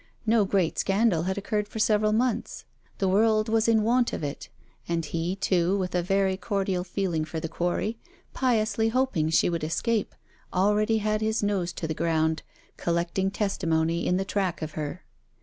[0.25, 2.65] No great scandal had occurred for several months.
[2.97, 4.49] The world was in want of it;
[4.87, 7.99] and he, too, with a very cordial feeling for the quarry,
[8.33, 10.15] piously hoping she would escape,
[10.51, 12.41] already had his nose to ground,
[12.77, 15.03] collecting testimony in the track of her.